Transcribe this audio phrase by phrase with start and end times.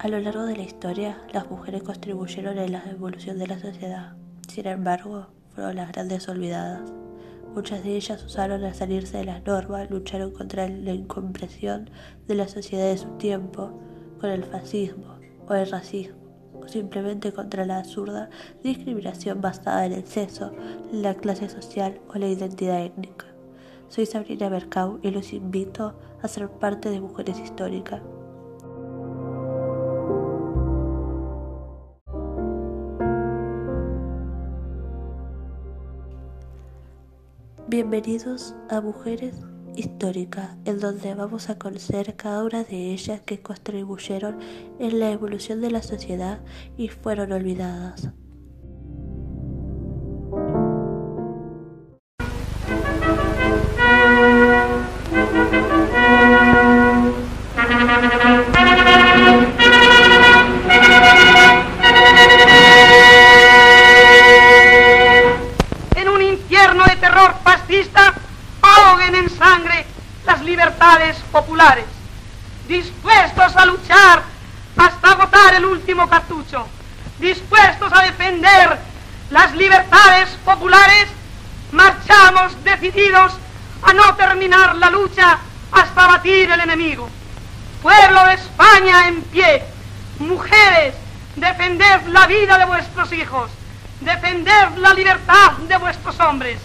[0.00, 4.14] A lo largo de la historia, las mujeres contribuyeron en la evolución de la sociedad.
[4.46, 6.88] Sin embargo, fueron las grandes olvidadas.
[7.52, 11.90] Muchas de ellas usaron al salirse de las normas, lucharon contra la incompresión
[12.28, 13.72] de la sociedad de su tiempo,
[14.20, 15.16] con el fascismo
[15.48, 18.30] o el racismo, o simplemente contra la absurda
[18.62, 20.52] discriminación basada en el sexo,
[20.92, 23.26] la clase social o la identidad étnica.
[23.88, 28.00] Soy Sabrina Mercau y los invito a ser parte de Mujeres Históricas.
[37.70, 39.34] Bienvenidos a Mujeres
[39.76, 44.38] Históricas, en donde vamos a conocer cada una de ellas que contribuyeron
[44.78, 46.40] en la evolución de la sociedad
[46.78, 48.08] y fueron olvidadas.
[71.30, 71.84] Populares,
[72.66, 74.22] dispuestos a luchar
[74.76, 76.66] hasta agotar el último cartucho,
[77.20, 78.76] dispuestos a defender
[79.30, 81.06] las libertades populares,
[81.70, 83.32] marchamos decididos
[83.82, 85.38] a no terminar la lucha
[85.70, 87.08] hasta batir el enemigo.
[87.80, 89.62] Pueblo de España en pie,
[90.18, 90.94] mujeres,
[91.36, 93.50] defended la vida de vuestros hijos,
[94.00, 96.58] defended la libertad de vuestros hombres.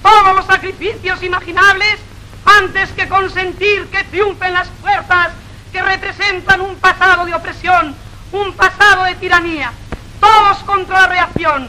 [0.00, 1.98] Todos los sacrificios imaginables
[2.44, 5.30] antes que consentir que triunfen las fuerzas
[5.72, 7.94] que representan un pasado de opresión,
[8.32, 9.72] un pasado de tiranía.
[10.20, 11.68] Todos contra la reacción,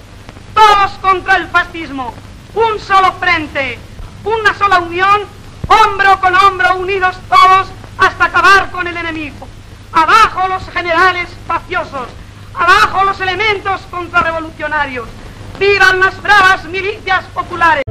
[0.53, 2.13] todos contra el fascismo,
[2.53, 3.79] un solo frente,
[4.23, 5.21] una sola unión,
[5.67, 7.67] hombro con hombro, unidos todos
[7.97, 9.47] hasta acabar con el enemigo.
[9.91, 12.07] Abajo los generales faciosos,
[12.53, 15.07] abajo los elementos contrarrevolucionarios.
[15.57, 17.84] ¡Vivan las bravas milicias populares!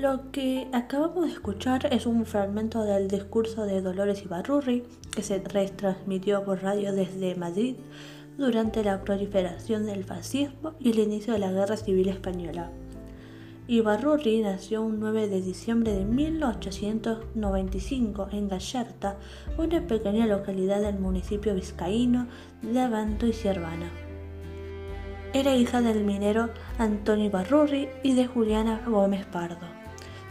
[0.00, 5.40] Lo que acabamos de escuchar es un fragmento del discurso de Dolores Ibarrurri que se
[5.40, 7.74] retransmitió por radio desde Madrid
[8.36, 12.70] durante la proliferación del fascismo y el inicio de la Guerra Civil Española.
[13.66, 19.16] Ibarrurri nació un 9 de diciembre de 1895 en Gallarta,
[19.58, 22.28] una pequeña localidad del municipio vizcaíno
[22.62, 23.90] de Abanto y Ciervana.
[25.32, 29.77] Era hija del minero Antonio Ibarrurri y de Juliana Gómez Pardo.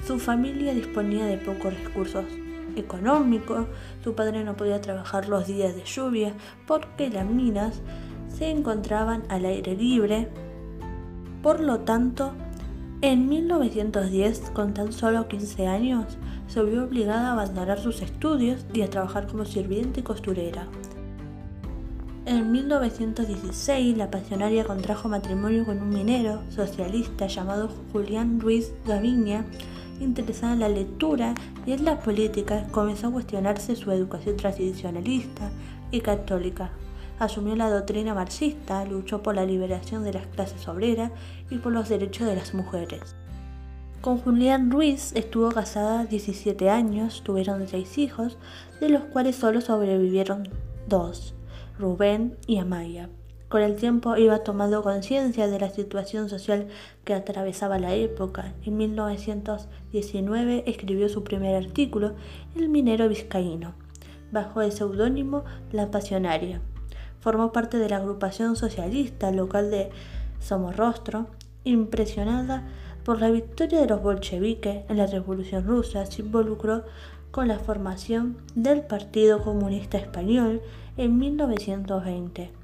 [0.05, 2.25] Su familia disponía de pocos recursos
[2.75, 3.65] económicos,
[4.03, 6.33] su padre no podía trabajar los días de lluvia
[6.65, 7.81] porque las minas
[8.29, 10.29] se encontraban al aire libre.
[11.41, 12.33] Por lo tanto,
[13.01, 18.81] en 1910, con tan solo 15 años, se vio obligada a abandonar sus estudios y
[18.81, 20.67] a trabajar como sirviente y costurera.
[22.25, 29.45] En 1916, la pasionaria contrajo matrimonio con un minero socialista llamado Julián Ruiz Gaviña,
[29.99, 31.33] interesada en la lectura
[31.65, 35.49] y en la política, comenzó a cuestionarse su educación tradicionalista
[35.91, 36.71] y católica.
[37.19, 41.11] Asumió la doctrina marxista, luchó por la liberación de las clases obreras
[41.49, 43.15] y por los derechos de las mujeres.
[44.01, 48.37] Con Julián Ruiz estuvo casada 17 años, tuvieron seis hijos,
[48.79, 50.47] de los cuales solo sobrevivieron
[50.87, 51.33] dos,
[51.79, 53.09] Rubén y Amaya.
[53.49, 56.67] Con el tiempo iba tomando conciencia de la situación social
[57.05, 58.53] que atravesaba la época.
[58.65, 62.15] En 1919 escribió su primer artículo,
[62.57, 63.73] El minero vizcaíno,
[64.33, 66.59] bajo el seudónimo La Pasionaria.
[67.21, 69.91] Formó parte de la agrupación socialista local de
[70.41, 71.27] Somorrostro,
[71.63, 72.67] impresionada
[73.05, 76.83] por la victoria de los bolcheviques en la Revolución Rusa, se involucró
[77.31, 80.61] con la formación del Partido Comunista Español
[80.97, 82.56] en 1920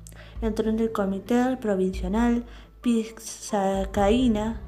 [0.43, 2.43] entró en el Comité Provincial
[2.81, 4.59] Pizzacaína.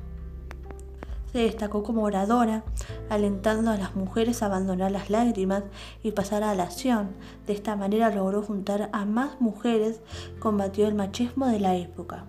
[1.32, 2.64] Se destacó como oradora,
[3.10, 5.64] alentando a las mujeres a abandonar las lágrimas
[6.02, 7.10] y pasar a la acción.
[7.46, 10.00] De esta manera logró juntar a más mujeres,
[10.40, 12.24] combatió el machismo de la época.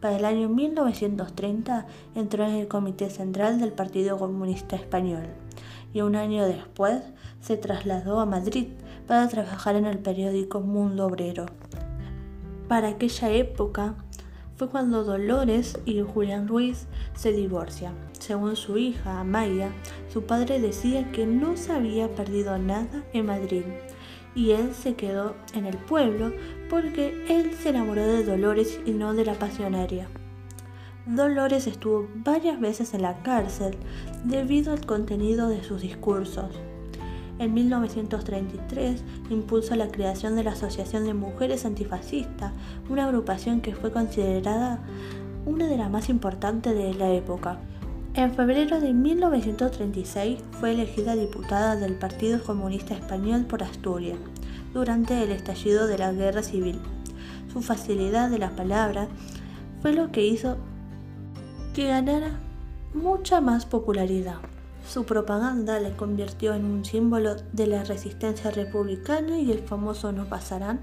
[0.00, 5.24] Para el año 1930 entró en el Comité Central del Partido Comunista Español
[5.94, 7.02] y un año después
[7.40, 8.68] se trasladó a Madrid
[9.06, 11.46] para trabajar en el periódico Mundo Obrero.
[12.68, 13.94] Para aquella época
[14.56, 17.94] fue cuando Dolores y Julián Ruiz se divorcian.
[18.18, 19.70] Según su hija, Amaya,
[20.12, 23.64] su padre decía que no se había perdido nada en Madrid
[24.34, 26.32] y él se quedó en el pueblo
[26.70, 30.08] porque él se enamoró de Dolores y no de la pasionaria.
[31.06, 33.76] Dolores estuvo varias veces en la cárcel
[34.24, 36.50] debido al contenido de sus discursos.
[37.44, 42.54] En 1933 impulsó la creación de la Asociación de Mujeres Antifascistas,
[42.88, 44.78] una agrupación que fue considerada
[45.44, 47.58] una de las más importantes de la época.
[48.14, 54.16] En febrero de 1936 fue elegida diputada del Partido Comunista Español por Asturias
[54.72, 56.80] durante el estallido de la Guerra Civil.
[57.52, 59.08] Su facilidad de la palabra
[59.82, 60.56] fue lo que hizo
[61.74, 62.38] que ganara
[62.94, 64.38] mucha más popularidad.
[64.88, 70.26] Su propaganda le convirtió en un símbolo de la resistencia republicana y el famoso no
[70.26, 70.82] pasarán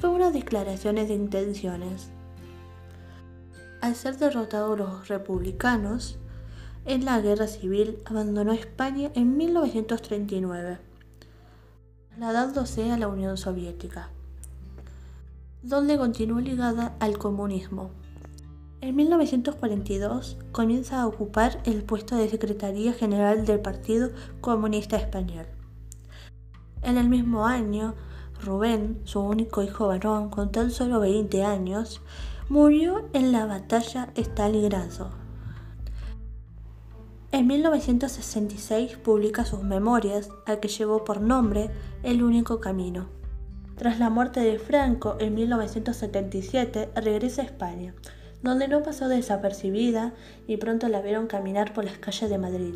[0.00, 2.10] fue una declaraciones de intenciones.
[3.80, 6.18] Al ser derrotados los republicanos,
[6.84, 10.78] en la guerra civil abandonó España en 1939,
[12.08, 14.10] trasladándose a la Unión Soviética,
[15.62, 17.90] donde continuó ligada al comunismo.
[18.80, 24.10] En 1942 comienza a ocupar el puesto de Secretaría General del Partido
[24.40, 25.46] Comunista Español.
[26.82, 27.96] En el mismo año,
[28.40, 32.00] Rubén, su único hijo varón con tan solo 20 años,
[32.48, 35.10] murió en la batalla Stalingrado.
[37.32, 41.70] En 1966 publica sus memorias, a que llevó por nombre
[42.04, 43.08] El único camino.
[43.76, 47.94] Tras la muerte de Franco en 1977, regresa a España,
[48.42, 50.12] donde no pasó desapercibida
[50.46, 52.74] y pronto la vieron caminar por las calles de Madrid.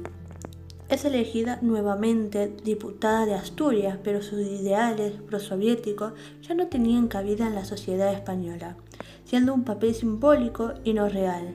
[0.89, 6.13] Es elegida nuevamente diputada de Asturias, pero sus ideales prosoviéticos
[6.43, 8.77] ya no tenían cabida en la sociedad española,
[9.25, 11.55] siendo un papel simbólico y no real,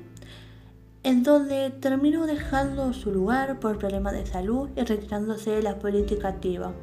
[1.04, 6.30] en donde terminó dejando su lugar por problemas de salud y retirándose de la política
[6.30, 6.74] activa.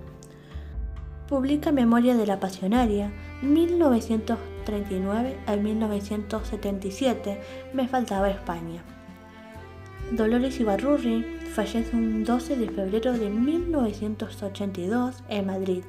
[1.34, 3.10] Publica Memoria de la Pasionaria,
[3.42, 7.40] 1939 al 1977,
[7.74, 8.84] me faltaba España.
[10.12, 15.82] Dolores Ibarrurri fallece un 12 de febrero de 1982 en Madrid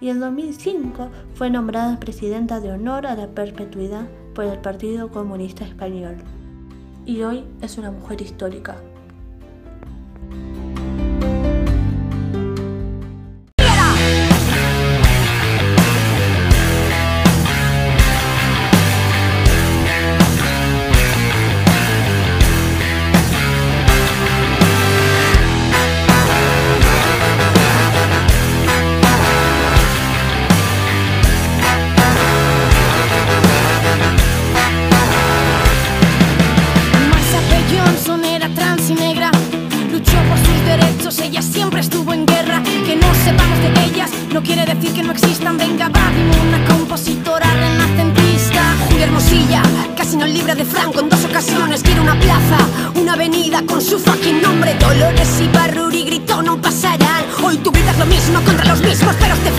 [0.00, 5.64] y en 2005 fue nombrada presidenta de honor a la perpetuidad por el Partido Comunista
[5.64, 6.16] Español.
[7.06, 8.74] Y hoy es una mujer histórica.
[50.68, 51.82] Franco en dos ocasiones.
[51.82, 52.58] Quiere una plaza,
[52.94, 54.74] una avenida con su fucking nombre.
[54.74, 57.24] Dolores y Barruri gritó, no pasarán.
[57.42, 59.50] Hoy tú gritas lo mismo contra los mismos, pero te